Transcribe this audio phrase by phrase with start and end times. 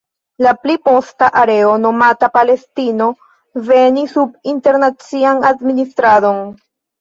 [0.43, 3.09] La pli posta areo, nomata Palestino
[3.67, 6.43] venis sub internacian administradon.